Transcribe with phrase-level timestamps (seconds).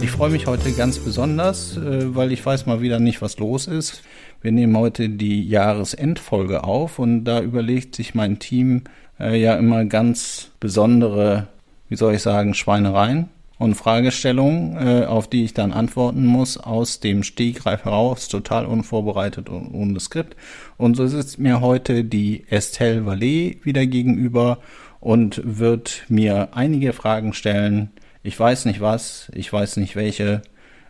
[0.00, 3.66] Ich freue mich heute ganz besonders, äh, weil ich weiß mal wieder nicht, was los
[3.66, 4.02] ist.
[4.42, 8.84] Wir nehmen heute die Jahresendfolge auf und da überlegt sich mein Team
[9.18, 11.48] äh, ja immer ganz besondere,
[11.88, 13.28] wie soll ich sagen, Schweinereien
[13.58, 19.48] und Fragestellungen, äh, auf die ich dann antworten muss, aus dem Stegreif heraus, total unvorbereitet
[19.48, 20.36] und ohne Skript.
[20.76, 24.58] Und so sitzt mir heute die Estelle Vallet wieder gegenüber
[25.00, 27.90] und wird mir einige Fragen stellen,
[28.24, 30.42] ich weiß nicht was, ich weiß nicht welche,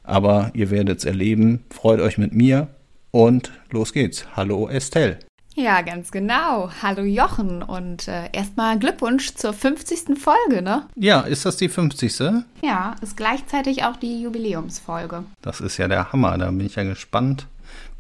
[0.04, 1.64] aber ihr werdet es erleben.
[1.68, 2.68] Freut euch mit mir
[3.10, 4.24] und los geht's.
[4.36, 5.18] Hallo Estelle.
[5.56, 6.70] Ja, ganz genau.
[6.82, 10.16] Hallo Jochen und äh, erstmal Glückwunsch zur 50.
[10.18, 10.86] Folge, ne?
[10.96, 12.20] Ja, ist das die 50.
[12.62, 15.24] Ja, ist gleichzeitig auch die Jubiläumsfolge.
[15.42, 17.46] Das ist ja der Hammer, da bin ich ja gespannt,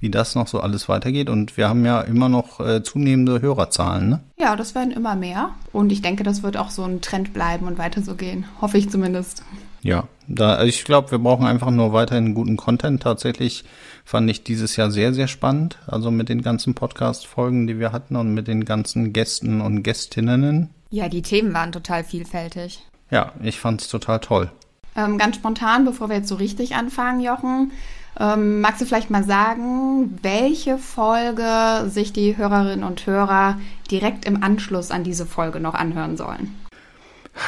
[0.00, 1.30] wie das noch so alles weitergeht.
[1.30, 4.20] Und wir haben ja immer noch äh, zunehmende Hörerzahlen, ne?
[4.38, 5.50] Ja, das werden immer mehr.
[5.72, 8.44] Und ich denke, das wird auch so ein Trend bleiben und weiter so gehen.
[8.60, 9.42] Hoffe ich zumindest.
[9.82, 13.02] Ja, da, also ich glaube, wir brauchen einfach nur weiterhin guten Content.
[13.02, 13.64] Tatsächlich
[14.04, 15.78] fand ich dieses Jahr sehr, sehr spannend.
[15.86, 20.70] Also mit den ganzen Podcast-Folgen, die wir hatten und mit den ganzen Gästen und Gästinnen.
[20.90, 22.82] Ja, die Themen waren total vielfältig.
[23.10, 24.50] Ja, ich fand es total toll.
[24.96, 27.72] Ähm, ganz spontan, bevor wir jetzt so richtig anfangen, Jochen,
[28.18, 33.58] ähm, magst du vielleicht mal sagen, welche Folge sich die Hörerinnen und Hörer
[33.90, 36.54] direkt im Anschluss an diese Folge noch anhören sollen?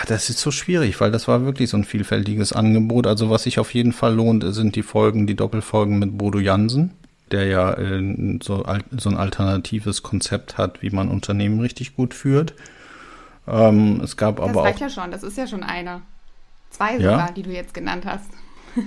[0.09, 3.06] Das ist so schwierig, weil das war wirklich so ein vielfältiges Angebot.
[3.06, 6.92] Also was sich auf jeden Fall lohnt, sind die Folgen, die Doppelfolgen mit Bodo Jansen,
[7.31, 12.55] der ja äh, so, so, ein alternatives Konzept hat, wie man Unternehmen richtig gut führt.
[13.47, 16.03] Ähm, es gab das aber reicht ja schon, das ist ja schon eine.
[16.71, 17.12] Zwei Ja?
[17.12, 18.28] sogar, die du jetzt genannt hast.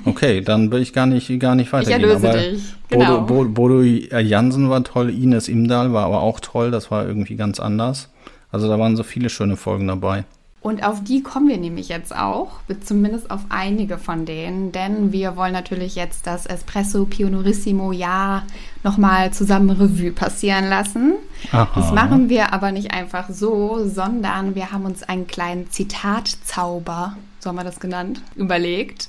[0.05, 2.01] Okay, dann will ich gar nicht, gar nicht weitergehen.
[2.01, 3.21] erlöse aber dich, genau.
[3.21, 7.35] Bodo, Bodo, Bodo Jansen war toll, Ines Imdahl war aber auch toll, das war irgendwie
[7.35, 8.09] ganz anders.
[8.51, 10.25] Also da waren so viele schöne Folgen dabei.
[10.61, 15.37] Und auf die kommen wir nämlich jetzt auch, zumindest auf einige von denen, denn wir
[15.37, 18.43] wollen natürlich jetzt das Espresso Pionorissimo Jahr
[18.83, 21.13] nochmal zusammen Revue passieren lassen.
[21.53, 21.69] Aha.
[21.75, 27.49] Das machen wir aber nicht einfach so, sondern wir haben uns einen kleinen Zitatzauber, so
[27.49, 29.07] haben wir das genannt, überlegt.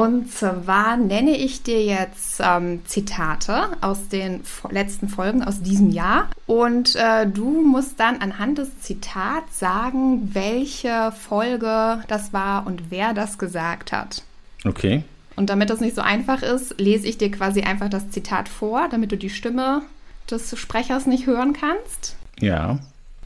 [0.00, 4.40] Und zwar nenne ich dir jetzt ähm, Zitate aus den
[4.70, 6.30] letzten Folgen aus diesem Jahr.
[6.46, 13.12] Und äh, du musst dann anhand des Zitats sagen, welche Folge das war und wer
[13.12, 14.22] das gesagt hat.
[14.64, 15.04] Okay.
[15.36, 18.88] Und damit das nicht so einfach ist, lese ich dir quasi einfach das Zitat vor,
[18.90, 19.82] damit du die Stimme
[20.30, 22.16] des Sprechers nicht hören kannst.
[22.40, 22.78] Ja.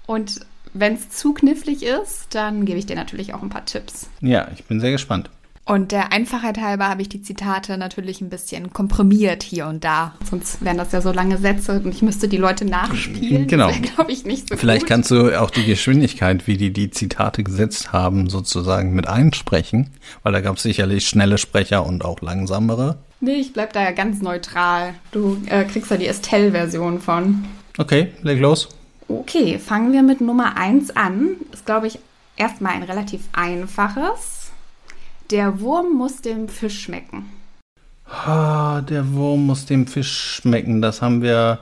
[0.07, 0.41] Und
[0.73, 4.11] wenn es zu knifflig ist, dann gebe ich dir natürlich auch ein paar Tipps.
[4.21, 5.31] Ja, ich bin sehr gespannt.
[5.67, 10.15] Und der Einfachheit halber habe ich die Zitate natürlich ein bisschen komprimiert hier und da.
[10.29, 13.47] Sonst wären das ja so lange Sätze und ich müsste die Leute nachspielen.
[13.47, 13.69] Genau.
[13.69, 14.89] Das glaube ich, nicht so Vielleicht gut.
[14.91, 19.89] kannst du auch die Geschwindigkeit, wie die die Zitate gesetzt haben, sozusagen mit einsprechen,
[20.23, 22.99] weil da gab es sicherlich schnelle Sprecher und auch langsamere.
[23.21, 24.93] Nee, ich bleib da ja ganz neutral.
[25.13, 27.47] Du äh, kriegst da die Estelle-Version von.
[27.79, 28.69] Okay, leg los.
[29.09, 31.37] Okay, fangen wir mit Nummer 1 an.
[31.53, 31.99] Ist, glaube ich,
[32.37, 34.44] erstmal ein relativ einfaches.
[35.35, 37.25] Der Wurm muss dem Fisch schmecken.
[38.07, 40.81] Ah, der Wurm muss dem Fisch schmecken.
[40.81, 41.59] Das haben wir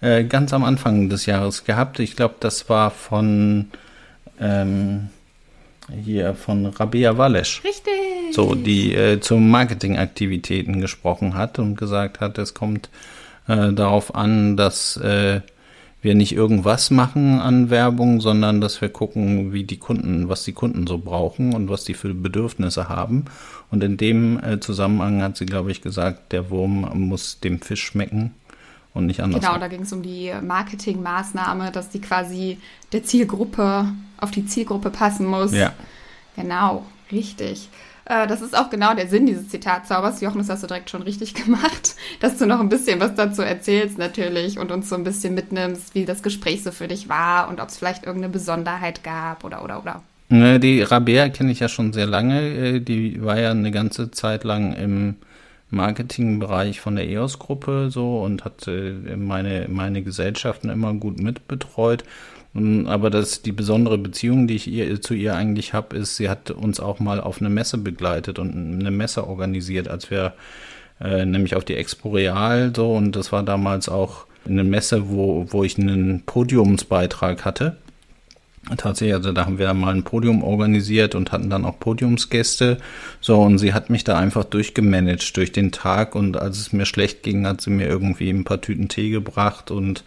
[0.00, 2.00] äh, ganz am Anfang des Jahres gehabt.
[2.00, 3.70] Ich glaube, das war von
[4.40, 5.10] ähm,
[6.02, 7.62] hier von Rabea Walesch.
[7.62, 7.92] Richtig.
[8.32, 12.90] So, die äh, zu Marketingaktivitäten gesprochen hat und gesagt hat, es kommt
[13.46, 15.42] äh, darauf an, dass äh,
[16.02, 20.52] wir nicht irgendwas machen an Werbung, sondern dass wir gucken, wie die Kunden, was die
[20.52, 23.26] Kunden so brauchen und was die für Bedürfnisse haben.
[23.70, 27.84] Und in dem äh, Zusammenhang hat sie, glaube ich, gesagt, der Wurm muss dem Fisch
[27.84, 28.34] schmecken
[28.94, 29.40] und nicht anders.
[29.40, 32.58] Genau, da ging es um die Marketingmaßnahme, dass die quasi
[32.92, 33.86] der Zielgruppe
[34.18, 35.52] auf die Zielgruppe passen muss.
[35.52, 35.72] Ja.
[36.34, 37.68] Genau, richtig.
[38.04, 40.20] Äh, Das ist auch genau der Sinn dieses Zitatzaubers.
[40.20, 43.42] Jochen, das hast du direkt schon richtig gemacht, dass du noch ein bisschen was dazu
[43.42, 47.48] erzählst natürlich und uns so ein bisschen mitnimmst, wie das Gespräch so für dich war
[47.48, 50.02] und ob es vielleicht irgendeine Besonderheit gab oder oder oder.
[50.28, 52.40] Ne, Die Rabea kenne ich ja schon sehr lange.
[52.40, 55.16] Äh, Die war ja eine ganze Zeit lang im
[55.70, 62.04] Marketingbereich von der EOS-Gruppe so und hat äh, meine, meine Gesellschaften immer gut mitbetreut.
[62.54, 66.50] Aber das, die besondere Beziehung, die ich ihr, zu ihr eigentlich habe, ist, sie hat
[66.50, 70.34] uns auch mal auf eine Messe begleitet und eine Messe organisiert, als wir
[71.00, 75.46] äh, nämlich auf die Expo Real so und das war damals auch eine Messe, wo,
[75.50, 77.76] wo ich einen Podiumsbeitrag hatte.
[78.76, 82.78] Tatsächlich, also da haben wir mal ein Podium organisiert und hatten dann auch Podiumsgäste.
[83.20, 86.86] So, und sie hat mich da einfach durchgemanagt durch den Tag und als es mir
[86.86, 90.04] schlecht ging, hat sie mir irgendwie ein paar Tüten Tee gebracht und,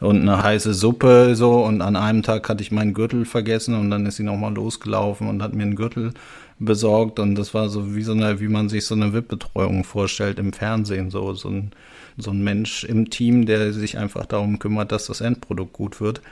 [0.00, 3.90] und eine heiße Suppe, so, und an einem Tag hatte ich meinen Gürtel vergessen und
[3.90, 6.12] dann ist sie nochmal losgelaufen und hat mir einen Gürtel
[6.58, 10.38] besorgt und das war so wie so eine, wie man sich so eine VIP-Betreuung vorstellt
[10.38, 11.72] im Fernsehen, so, so ein,
[12.16, 16.22] so ein Mensch im Team, der sich einfach darum kümmert, dass das Endprodukt gut wird.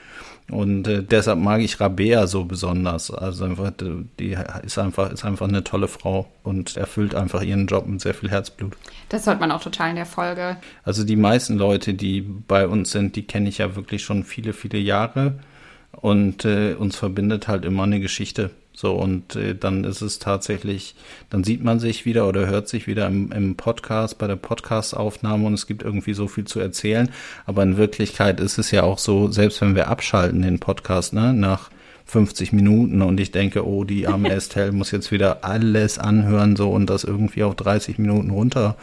[0.50, 3.10] Und äh, deshalb mag ich Rabea so besonders.
[3.10, 3.72] Also einfach,
[4.18, 8.12] die ist einfach, ist einfach eine tolle Frau und erfüllt einfach ihren Job mit sehr
[8.14, 8.76] viel Herzblut.
[9.08, 10.56] Das hört man auch total in der Folge.
[10.82, 14.52] Also die meisten Leute, die bei uns sind, die kenne ich ja wirklich schon viele,
[14.52, 15.38] viele Jahre.
[15.92, 18.50] Und äh, uns verbindet halt immer eine Geschichte.
[18.76, 20.96] So, und äh, dann ist es tatsächlich,
[21.30, 25.46] dann sieht man sich wieder oder hört sich wieder im, im Podcast, bei der Podcast-Aufnahme
[25.46, 27.08] und es gibt irgendwie so viel zu erzählen.
[27.46, 31.32] Aber in Wirklichkeit ist es ja auch so, selbst wenn wir abschalten den Podcast, ne,
[31.32, 31.70] nach
[32.06, 36.70] 50 Minuten und ich denke, oh, die arme Estelle muss jetzt wieder alles anhören, so
[36.72, 38.76] und das irgendwie auf 30 Minuten runter,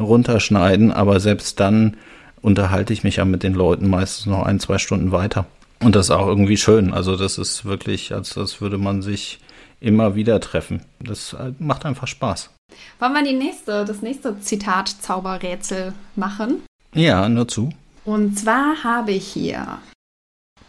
[0.00, 0.90] runterschneiden.
[0.90, 1.96] Aber selbst dann
[2.42, 5.46] unterhalte ich mich ja mit den Leuten meistens noch ein, zwei Stunden weiter.
[5.80, 6.92] Und das ist auch irgendwie schön.
[6.92, 9.38] Also das ist wirklich, als das würde man sich
[9.80, 10.82] immer wieder treffen.
[11.00, 12.50] Das äh, macht einfach Spaß.
[12.98, 16.62] Wollen wir die nächste, das nächste Zitat Zauberrätsel machen?
[16.94, 17.70] Ja, nur zu.
[18.04, 19.78] Und zwar habe ich hier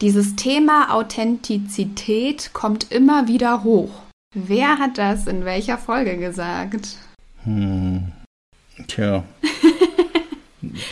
[0.02, 3.92] dieses Thema Authentizität kommt immer wieder hoch.
[4.34, 6.96] Wer hat das in welcher Folge gesagt?
[7.44, 8.12] Hm.
[8.88, 9.26] Tja.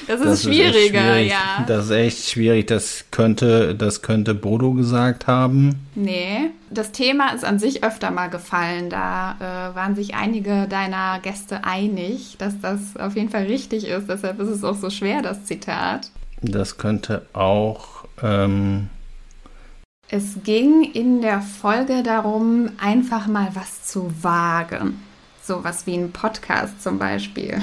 [0.07, 1.31] Das ist das schwieriger, ist schwierig.
[1.31, 1.65] ja.
[1.67, 2.67] Das ist echt schwierig.
[2.67, 5.87] Das könnte, das könnte Bodo gesagt haben.
[5.95, 8.89] Nee, das Thema ist an sich öfter mal gefallen.
[8.89, 14.09] Da äh, waren sich einige deiner Gäste einig, dass das auf jeden Fall richtig ist.
[14.09, 16.11] Deshalb ist es auch so schwer, das Zitat.
[16.41, 18.05] Das könnte auch.
[18.23, 18.89] Ähm
[20.09, 25.01] es ging in der Folge darum, einfach mal was zu wagen.
[25.43, 27.61] Sowas wie ein Podcast zum Beispiel.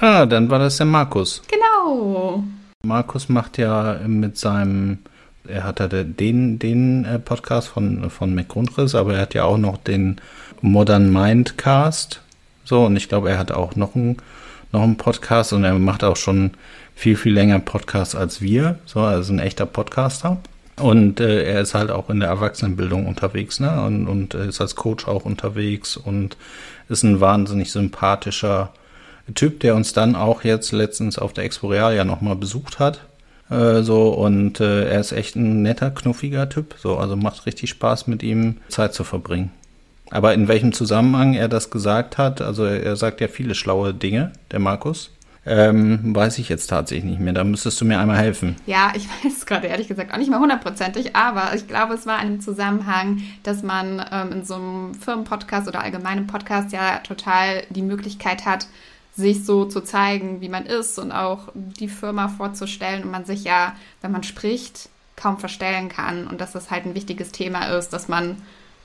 [0.00, 1.42] Ah, dann war das der Markus.
[1.46, 2.42] Genau.
[2.82, 4.98] Markus macht ja mit seinem,
[5.46, 9.58] er hat ja den, den äh, Podcast von, von McGrundriss, aber er hat ja auch
[9.58, 10.16] noch den
[10.62, 12.22] Modern Mindcast.
[12.64, 14.16] So, und ich glaube, er hat auch noch einen,
[14.72, 16.52] noch einen Podcast und er macht auch schon
[16.94, 18.78] viel, viel länger Podcasts als wir.
[18.86, 20.38] So, also ein echter Podcaster.
[20.76, 23.82] Und äh, er ist halt auch in der Erwachsenenbildung unterwegs, ne?
[23.82, 26.38] Und, und äh, ist als Coach auch unterwegs und
[26.88, 28.72] ist ein wahnsinnig sympathischer
[29.34, 33.00] Typ, der uns dann auch jetzt letztens auf der Expo Real ja nochmal besucht hat.
[33.50, 36.74] Äh, so, und äh, er ist echt ein netter, knuffiger Typ.
[36.78, 39.50] So, also macht richtig Spaß mit ihm Zeit zu verbringen.
[40.10, 44.32] Aber in welchem Zusammenhang er das gesagt hat, also er sagt ja viele schlaue Dinge,
[44.50, 45.10] der Markus.
[45.46, 47.32] Ähm, weiß ich jetzt tatsächlich nicht mehr.
[47.32, 48.56] Da müsstest du mir einmal helfen.
[48.66, 52.18] Ja, ich weiß gerade ehrlich gesagt auch nicht mehr hundertprozentig, aber ich glaube, es war
[52.18, 57.82] ein Zusammenhang, dass man ähm, in so einem Firmenpodcast oder allgemeinen Podcast ja total die
[57.82, 58.66] Möglichkeit hat,
[59.20, 63.44] sich so zu zeigen, wie man ist und auch die Firma vorzustellen und man sich
[63.44, 67.90] ja, wenn man spricht, kaum verstellen kann und dass das halt ein wichtiges Thema ist,
[67.90, 68.36] dass man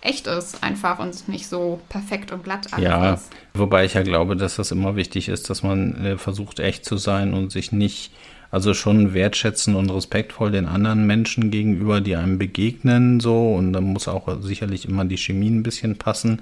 [0.01, 3.29] echt ist einfach und nicht so perfekt und glatt alles ja, ist.
[3.53, 6.97] Wobei ich ja glaube, dass das immer wichtig ist, dass man äh, versucht echt zu
[6.97, 8.11] sein und sich nicht
[8.51, 13.53] also schon wertschätzen und respektvoll den anderen Menschen gegenüber, die einem begegnen, so.
[13.53, 16.41] Und dann muss auch sicherlich immer die Chemie ein bisschen passen.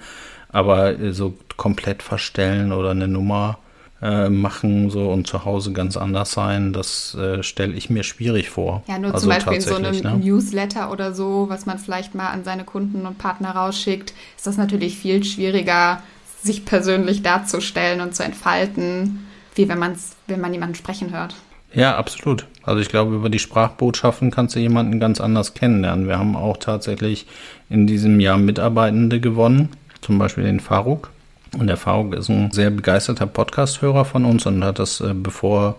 [0.49, 3.57] Aber äh, so komplett verstellen oder eine Nummer
[4.03, 8.49] äh, machen so und zu Hause ganz anders sein, das äh, stelle ich mir schwierig
[8.49, 8.83] vor.
[8.87, 10.17] Ja, nur also zum Beispiel in so einem ne?
[10.21, 14.57] Newsletter oder so, was man vielleicht mal an seine Kunden und Partner rausschickt, ist das
[14.57, 16.03] natürlich viel schwieriger,
[16.41, 21.35] sich persönlich darzustellen und zu entfalten, wie wenn, man's, wenn man jemanden sprechen hört.
[21.73, 22.45] Ja, absolut.
[22.61, 26.07] Also ich glaube, über die Sprachbotschaften kannst du jemanden ganz anders kennenlernen.
[26.07, 27.25] Wir haben auch tatsächlich
[27.69, 29.69] in diesem Jahr Mitarbeitende gewonnen,
[30.01, 31.09] zum Beispiel den Faruk.
[31.57, 35.75] Und der Faruk ist ein sehr begeisterter Podcast-Hörer von uns und hat das äh, bevor,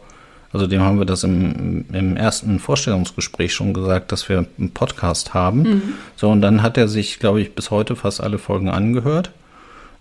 [0.53, 5.35] also dem haben wir das im, im ersten Vorstellungsgespräch schon gesagt, dass wir einen Podcast
[5.35, 5.63] haben.
[5.63, 5.83] Mhm.
[6.17, 9.33] So, und dann hat er sich, glaube ich, bis heute fast alle Folgen angehört.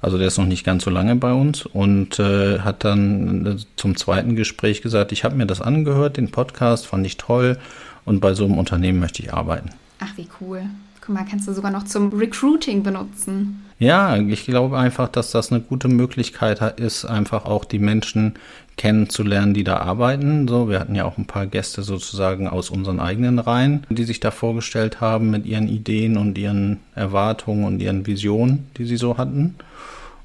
[0.03, 3.55] Also der ist noch nicht ganz so lange bei uns und äh, hat dann äh,
[3.77, 7.57] zum zweiten Gespräch gesagt, ich habe mir das angehört, den Podcast, fand ich toll
[8.03, 9.69] und bei so einem Unternehmen möchte ich arbeiten.
[9.99, 10.63] Ach, wie cool.
[10.99, 13.63] Guck mal, kannst du sogar noch zum Recruiting benutzen.
[13.79, 18.35] Ja, ich glaube einfach, dass das eine gute Möglichkeit ist, einfach auch die Menschen
[18.77, 20.47] kennenzulernen, die da arbeiten.
[20.47, 24.19] So, wir hatten ja auch ein paar Gäste sozusagen aus unseren eigenen Reihen, die sich
[24.19, 29.17] da vorgestellt haben mit ihren Ideen und ihren Erwartungen und ihren Visionen, die sie so
[29.17, 29.55] hatten.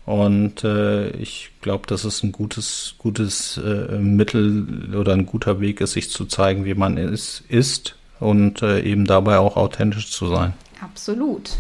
[0.07, 5.83] Und äh, ich glaube, dass es ein gutes, gutes äh, Mittel oder ein guter Weg
[5.83, 10.29] ist, sich zu zeigen, wie man ist, ist und äh, eben dabei auch authentisch zu
[10.29, 10.55] sein.
[10.81, 11.59] Absolut.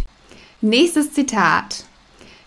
[0.61, 1.85] Nächstes Zitat.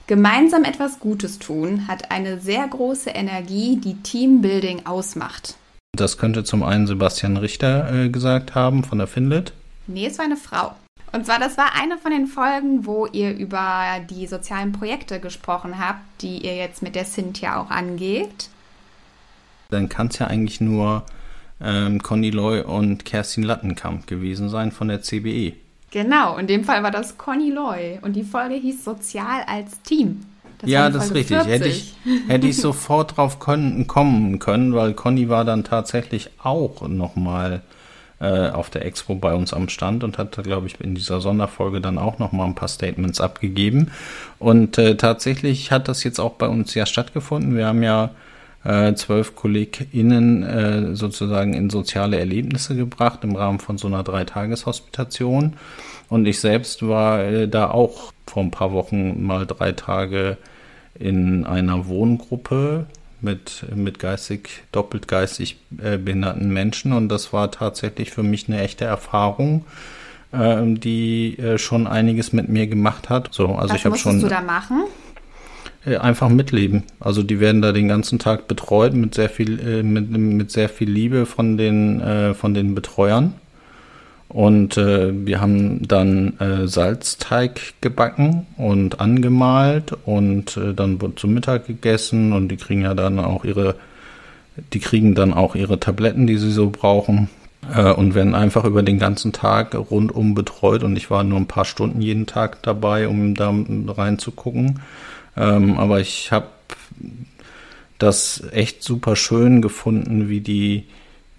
[0.05, 5.55] Gemeinsam etwas Gutes tun hat eine sehr große Energie, die Teambuilding ausmacht.
[5.95, 9.53] Das könnte zum einen Sebastian Richter äh, gesagt haben von der Finlit.
[9.87, 10.75] Nee, es war eine Frau.
[11.13, 15.79] Und zwar, das war eine von den Folgen, wo ihr über die sozialen Projekte gesprochen
[15.79, 18.49] habt, die ihr jetzt mit der Cynthia auch angeht.
[19.69, 21.05] Dann kann es ja eigentlich nur
[21.61, 25.53] ähm, Conny Loy und Kerstin Lattenkamp gewesen sein von der CBE.
[25.91, 30.21] Genau, in dem Fall war das Conny Loy und die Folge hieß Sozial als Team.
[30.59, 31.37] Das ja, das ist richtig.
[31.37, 31.51] 40.
[31.51, 31.95] Hätte ich,
[32.27, 37.61] hätte ich sofort drauf können, kommen können, weil Conny war dann tatsächlich auch nochmal
[38.21, 41.81] äh, auf der Expo bei uns am Stand und hat, glaube ich, in dieser Sonderfolge
[41.81, 43.91] dann auch nochmal ein paar Statements abgegeben.
[44.39, 47.57] Und äh, tatsächlich hat das jetzt auch bei uns ja stattgefunden.
[47.57, 48.11] Wir haben ja
[48.63, 55.53] äh, zwölf KollegInnen äh, sozusagen in soziale Erlebnisse gebracht im Rahmen von so einer Dreitageshospitation.
[56.09, 60.37] Und ich selbst war äh, da auch vor ein paar Wochen mal drei Tage
[60.93, 62.85] in einer Wohngruppe
[63.21, 68.61] mit, mit geistig, doppelt geistig äh, behinderten Menschen und das war tatsächlich für mich eine
[68.61, 69.65] echte Erfahrung,
[70.31, 73.29] äh, die äh, schon einiges mit mir gemacht hat.
[73.31, 74.19] So, also Was ich habe schon.
[74.19, 74.83] du da machen?
[75.83, 76.83] Äh, einfach mitleben.
[76.99, 80.69] Also die werden da den ganzen Tag betreut mit sehr viel, äh, mit, mit sehr
[80.69, 83.33] viel Liebe von den, äh, von den Betreuern.
[84.29, 91.33] Und äh, wir haben dann äh, Salzteig gebacken und angemalt und äh, dann wird zum
[91.33, 93.75] Mittag gegessen und die kriegen ja dann auch ihre,
[94.71, 97.27] die kriegen dann auch ihre Tabletten, die sie so brauchen
[97.75, 101.47] äh, und werden einfach über den ganzen Tag rundum betreut und ich war nur ein
[101.47, 103.53] paar Stunden jeden Tag dabei, um da
[103.87, 104.79] reinzugucken.
[105.37, 106.47] Ähm, aber ich habe
[107.97, 110.85] das echt super schön gefunden, wie die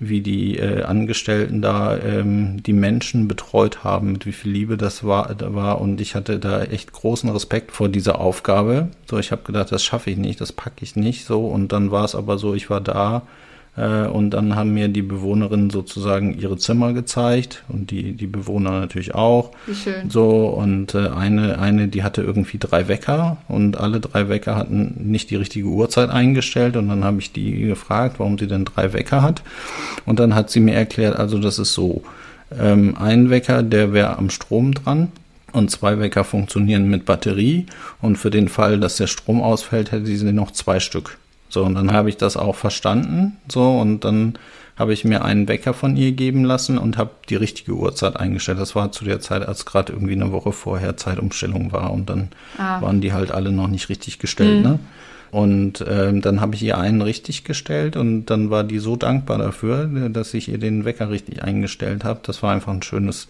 [0.04, 5.04] wie die äh, Angestellten da ähm, die Menschen betreut haben, mit wie viel Liebe das
[5.04, 5.80] war, da war.
[5.80, 8.88] Und ich hatte da echt großen Respekt vor dieser Aufgabe.
[9.08, 11.46] So, ich habe gedacht, das schaffe ich nicht, das packe ich nicht so.
[11.46, 13.22] Und dann war es aber so, ich war da
[13.80, 19.14] und dann haben mir die Bewohnerinnen sozusagen ihre Zimmer gezeigt und die, die Bewohner natürlich
[19.14, 19.52] auch.
[19.66, 20.10] Wie schön.
[20.10, 24.94] So, und äh, eine, eine, die hatte irgendwie drei Wecker und alle drei Wecker hatten
[24.98, 28.92] nicht die richtige Uhrzeit eingestellt und dann habe ich die gefragt, warum sie denn drei
[28.92, 29.42] Wecker hat.
[30.04, 32.02] Und dann hat sie mir erklärt, also das ist so,
[32.58, 35.08] ähm, ein Wecker, der wäre am Strom dran
[35.52, 37.66] und zwei Wecker funktionieren mit Batterie
[38.02, 41.18] und für den Fall, dass der Strom ausfällt, hätte sie noch zwei Stück.
[41.52, 43.36] So, und dann habe ich das auch verstanden.
[43.46, 44.38] So, und dann
[44.78, 48.58] habe ich mir einen Wecker von ihr geben lassen und habe die richtige Uhrzeit eingestellt.
[48.58, 52.28] Das war zu der Zeit, als gerade irgendwie eine Woche vorher Zeitumstellung war und dann
[52.56, 52.80] ah.
[52.80, 54.64] waren die halt alle noch nicht richtig gestellt.
[54.64, 54.70] Mhm.
[54.70, 54.78] Ne?
[55.30, 59.38] Und ähm, dann habe ich ihr einen richtig gestellt und dann war die so dankbar
[59.38, 62.20] dafür, dass ich ihr den Wecker richtig eingestellt habe.
[62.22, 63.28] Das war einfach ein schönes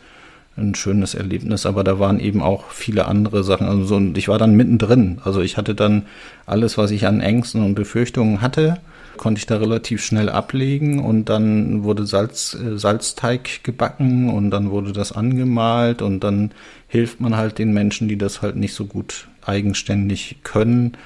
[0.56, 3.66] ein schönes Erlebnis, aber da waren eben auch viele andere Sachen.
[3.66, 5.18] Also so, ich war dann mittendrin.
[5.24, 6.02] Also ich hatte dann
[6.44, 8.78] alles, was ich an Ängsten und Befürchtungen hatte,
[9.16, 14.70] konnte ich da relativ schnell ablegen und dann wurde Salz, äh, Salzteig gebacken und dann
[14.70, 16.50] wurde das angemalt und dann
[16.88, 20.96] hilft man halt den Menschen, die das halt nicht so gut eigenständig können,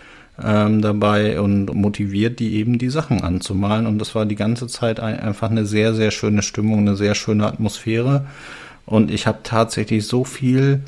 [0.42, 5.00] ähm, dabei und motiviert die eben die Sachen anzumalen und das war die ganze Zeit
[5.00, 8.26] ein, einfach eine sehr, sehr schöne Stimmung, eine sehr schöne Atmosphäre.
[8.86, 10.82] Und ich habe tatsächlich so viel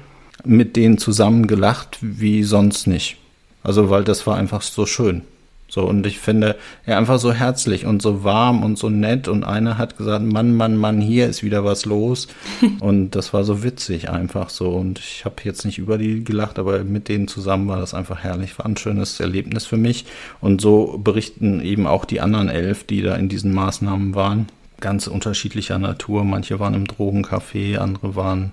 [0.45, 3.17] mit denen zusammen gelacht wie sonst nicht.
[3.62, 5.23] Also, weil das war einfach so schön.
[5.71, 9.28] So, und ich finde er ja, einfach so herzlich und so warm und so nett.
[9.28, 12.28] Und einer hat gesagt, Mann, Mann, Mann, hier ist wieder was los.
[12.81, 14.71] und das war so witzig einfach so.
[14.71, 18.21] Und ich habe jetzt nicht über die gelacht, aber mit denen zusammen war das einfach
[18.21, 18.59] herrlich.
[18.59, 20.07] War ein schönes Erlebnis für mich.
[20.40, 24.47] Und so berichten eben auch die anderen elf, die da in diesen Maßnahmen waren
[24.80, 26.25] ganz unterschiedlicher Natur.
[26.25, 28.52] Manche waren im Drogencafé, andere waren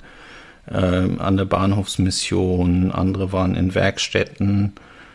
[0.67, 0.75] äh,
[1.17, 4.73] an der Bahnhofsmission, andere waren in Werkstätten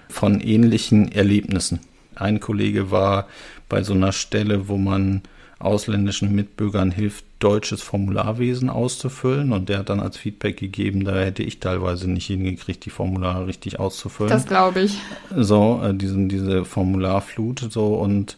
[0.09, 1.81] von ähnlichen Erlebnissen.
[2.15, 3.27] Ein Kollege war
[3.69, 5.23] bei so einer Stelle, wo man
[5.59, 9.53] ausländischen Mitbürgern hilft, deutsches Formularwesen auszufüllen.
[9.53, 13.47] Und der hat dann als Feedback gegeben, da hätte ich teilweise nicht hingekriegt, die Formulare
[13.47, 14.31] richtig auszufüllen.
[14.31, 14.99] Das glaube ich.
[15.35, 18.37] So, äh, diesen, diese Formularflut, so und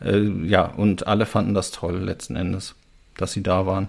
[0.00, 2.74] äh, ja, und alle fanden das toll letzten Endes,
[3.16, 3.88] dass sie da waren.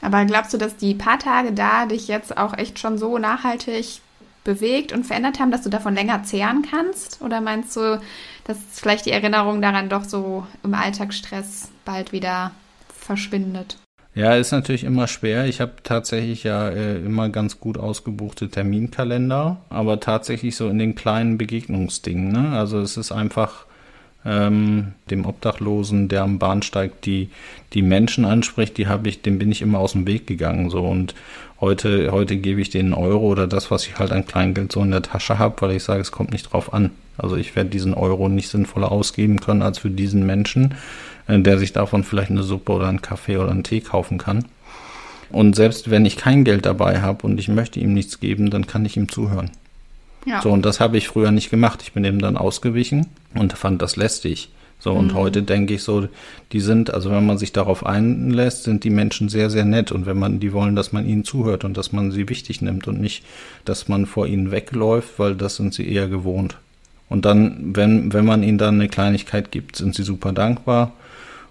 [0.00, 4.00] Aber glaubst du, dass die paar Tage da dich jetzt auch echt schon so nachhaltig
[4.44, 7.22] bewegt und verändert haben, dass du davon länger zehren kannst?
[7.22, 8.00] Oder meinst du,
[8.44, 12.50] dass vielleicht die Erinnerung daran doch so im Alltagsstress bald wieder
[12.88, 13.76] verschwindet?
[14.14, 15.46] Ja, ist natürlich immer schwer.
[15.46, 20.94] Ich habe tatsächlich ja äh, immer ganz gut ausgebuchte Terminkalender, aber tatsächlich so in den
[20.94, 22.30] kleinen Begegnungsdingen.
[22.30, 22.50] Ne?
[22.50, 23.64] Also es ist einfach
[24.24, 27.28] ähm, dem Obdachlosen, der am Bahnsteig die,
[27.72, 30.70] die Menschen anspricht, die habe ich, dem bin ich immer aus dem Weg gegangen.
[30.70, 31.14] So und
[31.60, 34.90] heute, heute gebe ich den Euro oder das, was ich halt an Kleingeld so in
[34.90, 36.90] der Tasche habe, weil ich sage, es kommt nicht drauf an.
[37.18, 40.74] Also ich werde diesen Euro nicht sinnvoller ausgeben können als für diesen Menschen,
[41.26, 44.44] äh, der sich davon vielleicht eine Suppe oder einen Kaffee oder einen Tee kaufen kann.
[45.30, 48.66] Und selbst wenn ich kein Geld dabei habe und ich möchte ihm nichts geben, dann
[48.66, 49.50] kann ich ihm zuhören.
[50.24, 50.40] Ja.
[50.42, 51.80] So, und das habe ich früher nicht gemacht.
[51.82, 54.50] Ich bin eben dann ausgewichen und fand das lästig.
[54.78, 55.14] So, und mhm.
[55.14, 56.08] heute denke ich so,
[56.50, 59.92] die sind, also wenn man sich darauf einlässt, sind die Menschen sehr, sehr nett.
[59.92, 62.88] Und wenn man, die wollen, dass man ihnen zuhört und dass man sie wichtig nimmt
[62.88, 63.24] und nicht,
[63.64, 66.56] dass man vor ihnen wegläuft, weil das sind sie eher gewohnt.
[67.08, 70.92] Und dann, wenn, wenn man ihnen dann eine Kleinigkeit gibt, sind sie super dankbar.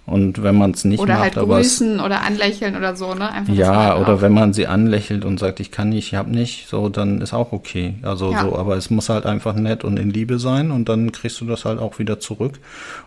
[0.08, 3.32] Und wenn man es nicht oder macht, halt grüßen oder anlächeln oder so, ne?
[3.32, 4.22] Einfach ja, oder auch.
[4.22, 7.34] wenn man sie anlächelt und sagt, ich kann nicht, ich hab nicht, so, dann ist
[7.34, 7.96] auch okay.
[8.02, 8.42] Also ja.
[8.42, 11.46] so, aber es muss halt einfach nett und in Liebe sein und dann kriegst du
[11.46, 12.60] das halt auch wieder zurück.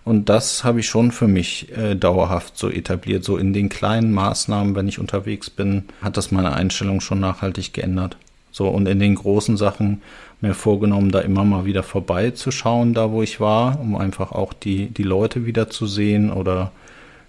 [0.05, 3.25] Und das habe ich schon für mich äh, dauerhaft so etabliert.
[3.25, 7.75] So in den kleinen Maßnahmen, wenn ich unterwegs bin, hat das meine Einstellung schon nachhaltig
[7.75, 8.17] geändert.
[8.55, 10.01] So, und in den großen Sachen
[10.45, 14.89] mir vorgenommen, da immer mal wieder vorbeizuschauen, da wo ich war, um einfach auch die,
[14.89, 16.71] die Leute wieder zu sehen oder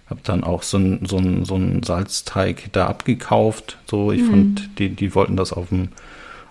[0.08, 3.78] habe dann auch so ein, so ein, so ein Salzteig da abgekauft.
[3.86, 4.30] So, ich mhm.
[4.30, 5.88] fand, die, die wollten das auf dem,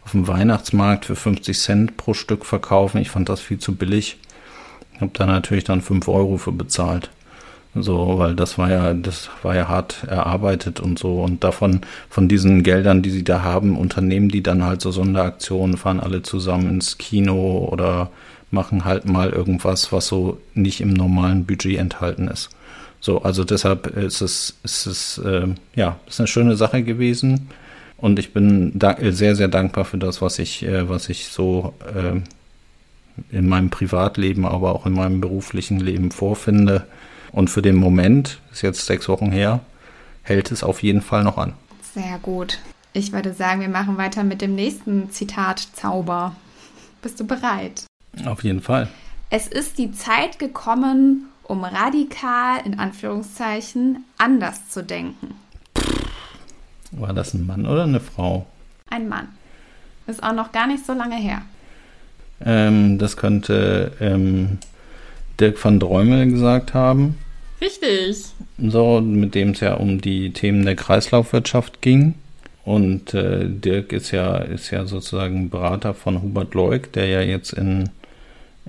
[0.03, 2.99] auf dem Weihnachtsmarkt für 50 Cent pro Stück verkaufen.
[2.99, 4.17] Ich fand das viel zu billig.
[4.99, 7.09] Habe da natürlich dann 5 Euro für bezahlt.
[7.77, 11.21] So, weil das war ja, das war ja hart erarbeitet und so.
[11.21, 15.75] Und davon, von diesen Geldern, die sie da haben, unternehmen die dann halt so Sonderaktionen,
[15.75, 18.09] fahren alle zusammen ins Kino oder
[18.49, 22.49] machen halt mal irgendwas, was so nicht im normalen Budget enthalten ist.
[23.01, 27.49] So, also deshalb ist es, ist es äh, ja, ist eine schöne Sache gewesen.
[27.97, 28.79] Und ich bin
[29.09, 32.21] sehr, sehr dankbar für das, was ich, äh, was ich so äh,
[33.35, 36.85] in meinem Privatleben, aber auch in meinem beruflichen Leben vorfinde.
[37.35, 39.59] Und für den Moment, ist jetzt sechs Wochen her,
[40.23, 41.51] hält es auf jeden Fall noch an.
[41.93, 42.59] Sehr gut.
[42.93, 46.33] Ich würde sagen, wir machen weiter mit dem nächsten Zitat Zauber.
[47.01, 47.83] Bist du bereit?
[48.25, 48.87] Auf jeden Fall.
[49.29, 55.35] Es ist die Zeit gekommen, um radikal, in Anführungszeichen, anders zu denken.
[56.91, 58.45] War das ein Mann oder eine Frau?
[58.89, 59.27] Ein Mann.
[60.07, 61.41] Ist auch noch gar nicht so lange her.
[62.39, 64.59] Ähm, das könnte ähm,
[65.37, 67.17] Dirk van Dräumel gesagt haben.
[67.65, 68.17] Richtig.
[68.59, 72.13] So, mit dem es ja um die Themen der Kreislaufwirtschaft ging.
[72.63, 77.53] Und äh, Dirk ist ja, ist ja sozusagen Berater von Hubert Leuk, der ja jetzt
[77.53, 77.89] in,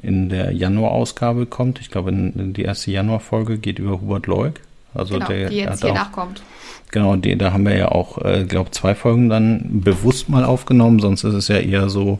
[0.03, 1.81] in der Januarausgabe kommt.
[1.81, 4.55] Ich glaube, in, die erste Januarfolge geht über Hubert Leuk.
[4.95, 6.43] Also genau, der, die jetzt hier auch, nachkommt.
[6.91, 11.01] Genau, die, da haben wir ja auch, äh, glaube zwei Folgen dann bewusst mal aufgenommen,
[11.01, 12.19] sonst ist es ja eher so,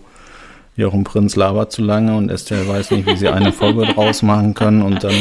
[0.77, 4.53] Jochen Prinz labert zu lange und Estelle weiß nicht, wie sie eine Folge draus machen
[4.53, 5.15] können und dann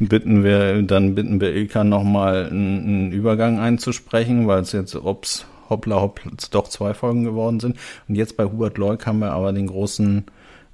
[0.00, 5.46] bitten wir, dann bitten wir Ilka nochmal einen, einen Übergang einzusprechen, weil es jetzt, ob's
[5.68, 7.76] hoppla hopp, doch zwei Folgen geworden sind.
[8.08, 10.24] Und jetzt bei Hubert Leuk haben wir aber den großen,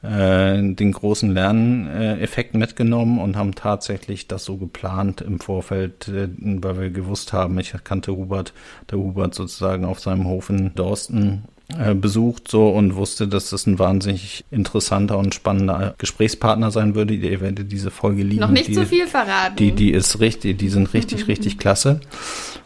[0.03, 6.81] äh, den großen Lerneffekt mitgenommen und haben tatsächlich das so geplant im Vorfeld, äh, weil
[6.81, 8.53] wir gewusst haben, ich kannte Hubert,
[8.91, 11.45] der Hubert sozusagen auf seinem Hof in Dorsten
[11.79, 17.15] äh, besucht so und wusste, dass das ein wahnsinnig interessanter und spannender Gesprächspartner sein würde.
[17.15, 18.41] Ihr werdet diese Folge lieben.
[18.41, 19.57] Noch nicht die, zu viel verraten.
[19.57, 22.01] Die, die ist richtig, die sind richtig, richtig klasse.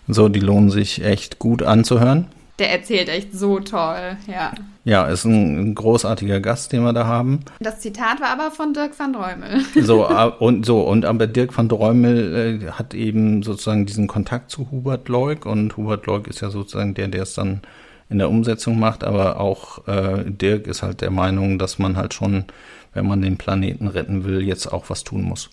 [0.09, 2.27] So, die lohnen sich echt gut anzuhören.
[2.61, 4.53] Der erzählt echt so toll, ja.
[4.85, 7.41] Ja, ist ein großartiger Gast, den wir da haben.
[7.59, 9.61] Das Zitat war aber von Dirk van Dräumel.
[9.83, 10.07] So,
[10.39, 15.09] und so, und aber Dirk van Dräumel äh, hat eben sozusagen diesen Kontakt zu Hubert
[15.09, 17.63] Leuk und Hubert Leuk ist ja sozusagen der, der es dann
[18.11, 22.15] in der Umsetzung macht, aber auch äh, Dirk ist halt der Meinung, dass man halt
[22.15, 22.45] schon,
[22.93, 25.51] wenn man den Planeten retten will, jetzt auch was tun muss.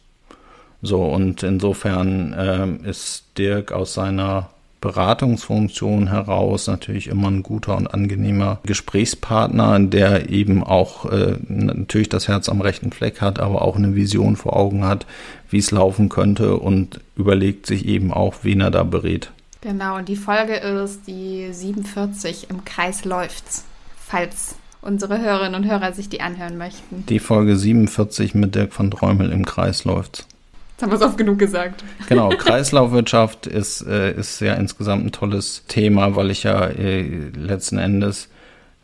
[0.81, 4.49] So, und insofern äh, ist Dirk aus seiner
[4.81, 12.27] Beratungsfunktion heraus natürlich immer ein guter und angenehmer Gesprächspartner, der eben auch äh, natürlich das
[12.27, 15.05] Herz am rechten Fleck hat, aber auch eine Vision vor Augen hat,
[15.51, 19.31] wie es laufen könnte und überlegt sich eben auch, wen er da berät.
[19.61, 23.63] Genau, und die Folge ist die 47 im Kreis läuft's,
[23.95, 27.05] falls unsere Hörerinnen und Hörer sich die anhören möchten.
[27.07, 30.25] Die Folge 47 mit Dirk von Träumel im Kreis läuft's.
[30.71, 31.83] Jetzt haben wir es oft genug gesagt.
[32.09, 37.03] Genau, Kreislaufwirtschaft ist, äh, ist ja insgesamt ein tolles Thema, weil ich ja äh,
[37.35, 38.29] letzten Endes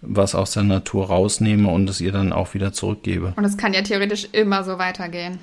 [0.01, 3.33] was aus der Natur rausnehme und es ihr dann auch wieder zurückgebe.
[3.35, 5.39] Und es kann ja theoretisch immer so weitergehen.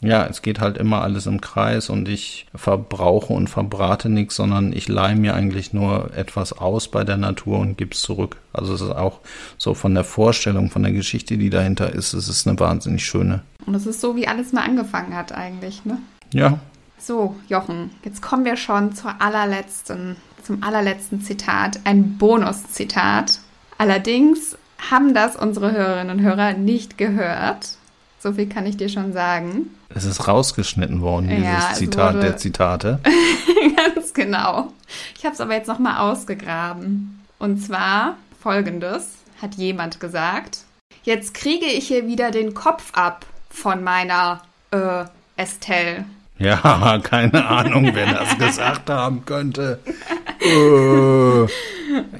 [0.00, 4.72] Ja, es geht halt immer alles im Kreis und ich verbrauche und verbrate nichts, sondern
[4.72, 8.36] ich leihe mir eigentlich nur etwas aus bei der Natur und gebe es zurück.
[8.52, 9.20] Also es ist auch
[9.56, 13.42] so von der Vorstellung, von der Geschichte, die dahinter ist, es ist eine wahnsinnig schöne.
[13.64, 15.98] Und es ist so, wie alles mal angefangen hat eigentlich, ne?
[16.32, 16.60] Ja.
[16.98, 23.40] So, Jochen, jetzt kommen wir schon zur allerletzten, zum allerletzten Zitat, ein Bonuszitat.
[23.78, 24.56] Allerdings
[24.90, 27.76] haben das unsere Hörerinnen und Hörer nicht gehört.
[28.18, 29.70] So viel kann ich dir schon sagen.
[29.94, 33.00] Es ist rausgeschnitten worden, dieses Ja, Zitat der Zitate.
[33.94, 34.72] Ganz genau.
[35.16, 37.24] Ich habe es aber jetzt nochmal ausgegraben.
[37.38, 40.60] Und zwar folgendes hat jemand gesagt.
[41.02, 45.04] Jetzt kriege ich hier wieder den Kopf ab von meiner äh,
[45.36, 46.04] Estelle.
[46.38, 49.78] Ja, keine Ahnung, wer das gesagt haben könnte.
[50.40, 51.40] Äh.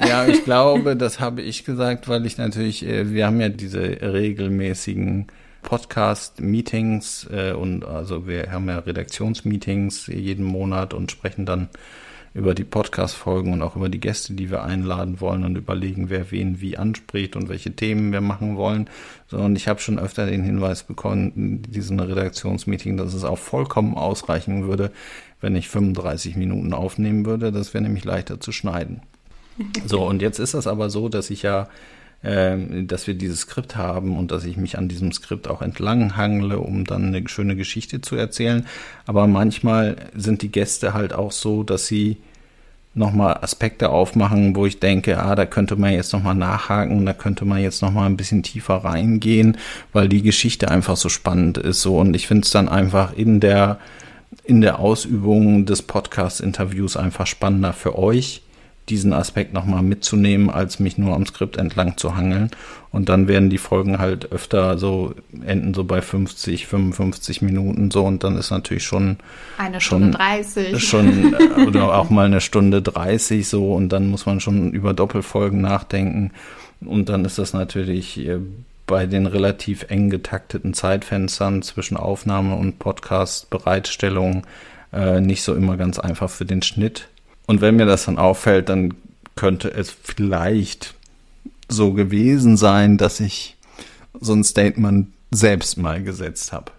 [0.06, 3.82] ja, ich glaube, das habe ich gesagt, weil ich natürlich, äh, wir haben ja diese
[3.82, 5.26] regelmäßigen
[5.66, 11.68] Podcast-Meetings äh, und also wir haben ja Redaktionsmeetings jeden Monat und sprechen dann
[12.34, 16.30] über die Podcast-Folgen und auch über die Gäste, die wir einladen wollen und überlegen, wer
[16.30, 18.88] wen wie anspricht und welche Themen wir machen wollen.
[19.26, 23.38] So, und ich habe schon öfter den Hinweis bekommen, in diesem Redaktionsmeeting, dass es auch
[23.38, 24.92] vollkommen ausreichen würde,
[25.40, 27.50] wenn ich 35 Minuten aufnehmen würde.
[27.52, 29.00] Das wäre nämlich leichter zu schneiden.
[29.86, 31.68] So, und jetzt ist das aber so, dass ich ja,
[32.22, 36.58] dass wir dieses Skript haben und dass ich mich an diesem Skript auch entlang hangle,
[36.58, 38.66] um dann eine schöne Geschichte zu erzählen.
[39.06, 42.16] Aber manchmal sind die Gäste halt auch so, dass sie
[42.96, 47.44] nochmal Aspekte aufmachen, wo ich denke, ah, da könnte man jetzt nochmal nachhaken, da könnte
[47.44, 49.58] man jetzt nochmal ein bisschen tiefer reingehen,
[49.92, 51.82] weil die Geschichte einfach so spannend ist.
[51.82, 53.78] So, und ich finde es dann einfach in der,
[54.44, 58.42] in der Ausübung des Podcast-Interviews einfach spannender für euch,
[58.88, 62.50] diesen Aspekt nochmal mitzunehmen, als mich nur am Skript entlang zu hangeln.
[62.92, 68.04] Und dann werden die Folgen halt öfter so, enden so bei 50, 55 Minuten so
[68.04, 69.16] und dann ist natürlich schon
[69.58, 70.82] Eine Schon- Stunde 30.
[70.88, 74.94] schon äh, oder auch mal eine Stunde 30 so und dann muss man schon über
[74.94, 76.30] Doppelfolgen nachdenken
[76.80, 78.38] und dann ist das natürlich äh,
[78.86, 84.44] bei den relativ eng getakteten Zeitfenstern zwischen Aufnahme und Podcast Bereitstellung
[84.92, 87.08] äh, nicht so immer ganz einfach für den Schnitt
[87.46, 88.94] und wenn mir das dann auffällt, dann
[89.34, 90.94] könnte es vielleicht
[91.68, 93.56] so gewesen sein, dass ich
[94.20, 96.72] so ein Statement selbst mal gesetzt habe.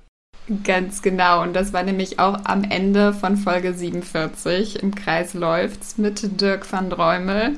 [0.64, 1.44] Ganz genau.
[1.44, 6.72] Und das war nämlich auch am Ende von Folge 47 im Kreis läuft's mit Dirk
[6.72, 7.58] van Dräumel.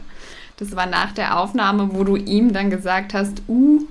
[0.57, 3.81] Das war nach der Aufnahme, wo du ihm dann gesagt hast, uh,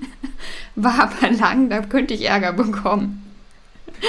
[0.76, 3.27] war aber lang, da könnte ich Ärger bekommen.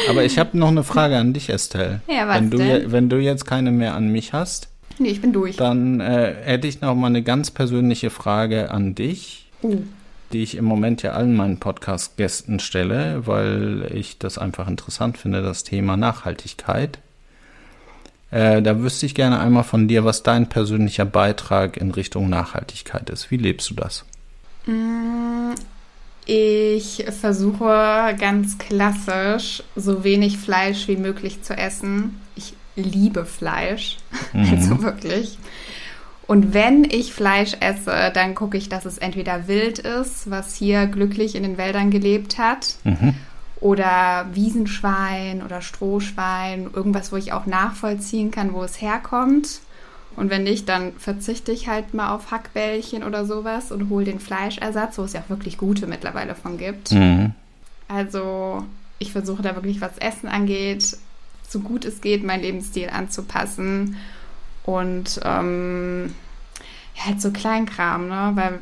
[0.10, 2.02] Aber ich habe noch eine Frage an dich, Estelle.
[2.08, 2.92] Ja, was wenn du, denn?
[2.92, 5.56] wenn du jetzt keine mehr an mich hast, Nee, ich bin durch.
[5.56, 9.82] dann äh, hätte ich noch mal eine ganz persönliche Frage an dich, Uh,
[10.32, 15.42] die ich im Moment ja allen meinen Podcast-Gästen stelle, weil ich das einfach interessant finde,
[15.42, 17.00] das Thema Nachhaltigkeit.
[18.32, 23.10] Äh, da wüsste ich gerne einmal von dir, was dein persönlicher Beitrag in Richtung Nachhaltigkeit
[23.10, 23.32] ist.
[23.32, 24.06] Wie lebst du das?
[26.32, 32.22] Ich versuche ganz klassisch so wenig Fleisch wie möglich zu essen.
[32.36, 33.98] Ich liebe Fleisch,
[34.34, 35.40] also wirklich.
[36.28, 40.86] Und wenn ich Fleisch esse, dann gucke ich, dass es entweder wild ist, was hier
[40.86, 43.16] glücklich in den Wäldern gelebt hat, Mhm.
[43.60, 49.62] oder Wiesenschwein oder Strohschwein, irgendwas, wo ich auch nachvollziehen kann, wo es herkommt.
[50.20, 54.20] Und wenn nicht, dann verzichte ich halt mal auf Hackbällchen oder sowas und hole den
[54.20, 56.92] Fleischersatz, wo es ja auch wirklich gute mittlerweile von gibt.
[56.92, 57.32] Mhm.
[57.88, 58.66] Also
[59.00, 60.98] ich versuche da wirklich, was Essen angeht,
[61.48, 63.96] so gut es geht, meinen Lebensstil anzupassen.
[64.64, 66.14] Und ähm,
[67.00, 68.32] halt so Kleinkram, ne?
[68.36, 68.60] Weil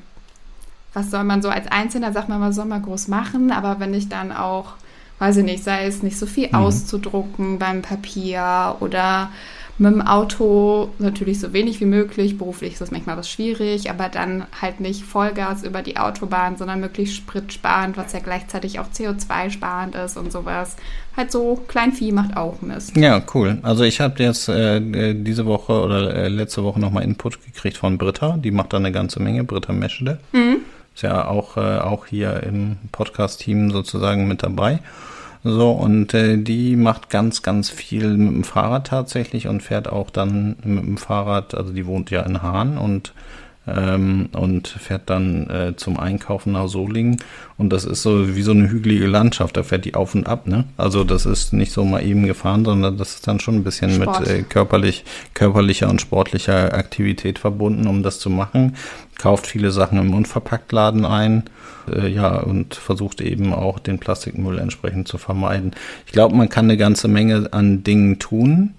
[0.94, 3.52] was soll man so als Einzelner, sagt man, was soll man groß machen?
[3.52, 4.74] Aber wenn ich dann auch,
[5.18, 9.32] weiß ich nicht, sei es nicht so viel auszudrucken beim Papier oder
[9.80, 12.38] mit dem Auto natürlich so wenig wie möglich.
[12.38, 16.80] Beruflich ist das manchmal was schwierig, aber dann halt nicht Vollgas über die Autobahn, sondern
[16.80, 20.78] möglichst spritsparend, was ja gleichzeitig auch CO2-sparend ist und sowas.
[21.16, 22.98] Halt so, Kleinvieh macht auch Mist.
[22.98, 23.60] Ja, cool.
[23.62, 27.78] Also ich habe jetzt äh, äh, diese Woche oder äh, letzte Woche nochmal Input gekriegt
[27.78, 28.38] von Britta.
[28.38, 29.44] Die macht da eine ganze Menge.
[29.44, 30.20] Britta Meschede.
[30.98, 34.80] Ist ja auch, äh, auch hier im Podcast-Team sozusagen mit dabei.
[35.44, 40.10] So, und äh, die macht ganz, ganz viel mit dem Fahrrad tatsächlich und fährt auch
[40.10, 43.14] dann mit dem Fahrrad, also die wohnt ja in Hahn und
[43.68, 47.18] ähm, und fährt dann äh, zum Einkaufen nach Solingen.
[47.58, 50.48] Und das ist so wie so eine hügelige Landschaft, da fährt die auf und ab.
[50.48, 50.66] Ne?
[50.78, 53.92] Also das ist nicht so mal eben gefahren, sondern das ist dann schon ein bisschen
[53.92, 54.22] Sport.
[54.22, 55.04] mit äh, körperlich,
[55.34, 58.76] körperlicher und sportlicher Aktivität verbunden, um das zu machen.
[59.18, 61.44] Kauft viele Sachen im Unverpacktladen ein
[61.92, 65.72] äh, ja, und versucht eben auch den Plastikmüll entsprechend zu vermeiden.
[66.06, 68.76] Ich glaube, man kann eine ganze Menge an Dingen tun.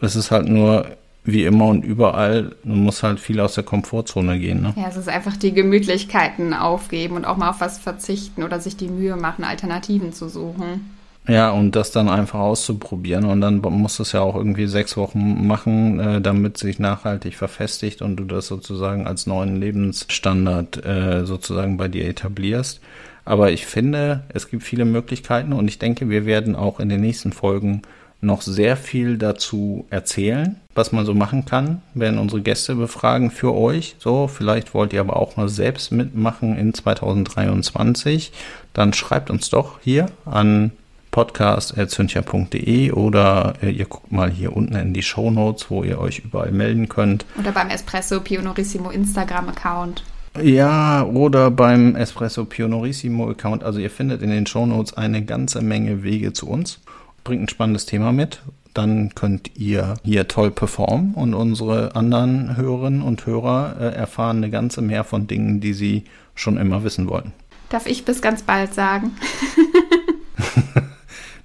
[0.00, 0.86] Es ist halt nur
[1.24, 4.62] wie immer und überall, man muss halt viel aus der Komfortzone gehen.
[4.62, 4.74] Ne?
[4.76, 8.76] Ja, es ist einfach die Gemütlichkeiten aufgeben und auch mal auf was verzichten oder sich
[8.76, 10.94] die Mühe machen, Alternativen zu suchen.
[11.26, 13.24] Ja, und das dann einfach auszuprobieren.
[13.24, 18.02] Und dann muss es ja auch irgendwie sechs Wochen machen, äh, damit sich nachhaltig verfestigt
[18.02, 22.82] und du das sozusagen als neuen Lebensstandard äh, sozusagen bei dir etablierst.
[23.24, 27.00] Aber ich finde, es gibt viele Möglichkeiten und ich denke, wir werden auch in den
[27.00, 27.80] nächsten Folgen
[28.24, 33.54] noch sehr viel dazu erzählen, was man so machen kann, werden unsere Gäste befragen für
[33.54, 33.96] euch.
[33.98, 38.32] So, vielleicht wollt ihr aber auch mal selbst mitmachen in 2023.
[38.72, 40.72] Dann schreibt uns doch hier an
[41.14, 46.18] podcast.zündcher.de oder äh, ihr guckt mal hier unten in die Show Notes, wo ihr euch
[46.24, 47.24] überall melden könnt.
[47.38, 50.02] Oder beim Espresso Pionorissimo Instagram-Account.
[50.42, 53.62] Ja, oder beim Espresso Pionorissimo Account.
[53.62, 56.80] Also ihr findet in den Show Notes eine ganze Menge Wege zu uns
[57.24, 58.42] bringt ein spannendes Thema mit.
[58.74, 64.50] Dann könnt ihr hier toll performen und unsere anderen Hörerinnen und Hörer äh, erfahren eine
[64.50, 67.32] ganze mehr von Dingen, die sie schon immer wissen wollten.
[67.68, 69.12] Darf ich bis ganz bald sagen?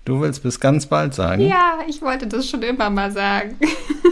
[0.05, 1.45] Du willst bis ganz bald sagen?
[1.45, 3.55] Ja, ich wollte das schon immer mal sagen.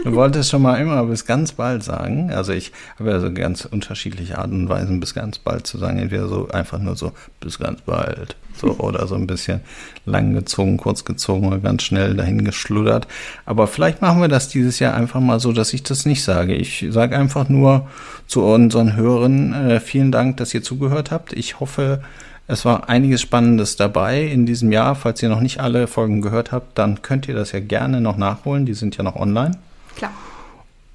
[0.04, 2.30] Du wolltest schon mal immer bis ganz bald sagen.
[2.30, 5.98] Also ich habe ja so ganz unterschiedliche Arten und Weisen, bis ganz bald zu sagen.
[5.98, 8.36] Entweder so einfach nur so bis ganz bald.
[8.54, 9.60] So, oder so ein bisschen
[10.06, 13.06] lang gezogen, kurz gezogen oder ganz schnell dahin geschluddert.
[13.44, 16.54] Aber vielleicht machen wir das dieses Jahr einfach mal so, dass ich das nicht sage.
[16.54, 17.88] Ich sage einfach nur
[18.26, 21.32] zu unseren Hörern, äh, vielen Dank, dass ihr zugehört habt.
[21.32, 22.02] Ich hoffe,
[22.50, 24.94] es war einiges Spannendes dabei in diesem Jahr.
[24.94, 28.16] Falls ihr noch nicht alle Folgen gehört habt, dann könnt ihr das ja gerne noch
[28.16, 28.64] nachholen.
[28.64, 29.52] Die sind ja noch online.
[29.94, 30.12] Klar.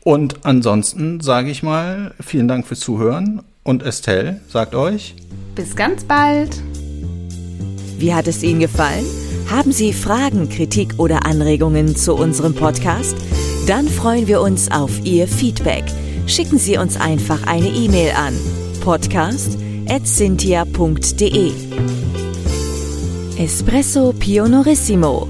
[0.03, 3.43] Und ansonsten sage ich mal, vielen Dank fürs Zuhören.
[3.61, 5.15] Und Estelle sagt euch.
[5.53, 6.59] Bis ganz bald.
[7.99, 9.05] Wie hat es Ihnen gefallen?
[9.49, 13.15] Haben Sie Fragen, Kritik oder Anregungen zu unserem Podcast?
[13.67, 15.83] Dann freuen wir uns auf Ihr Feedback.
[16.25, 18.33] Schicken Sie uns einfach eine E-Mail an
[18.83, 19.62] podcast@
[19.99, 21.53] cintia.de.
[23.37, 25.27] Espresso Pionorissimo.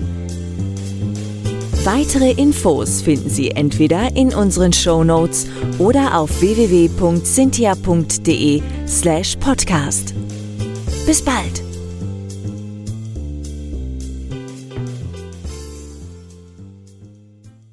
[1.84, 5.48] Weitere Infos finden Sie entweder in unseren Show Notes
[5.80, 10.14] oder auf www.cintia.de slash podcast.
[11.06, 11.73] Bis bald!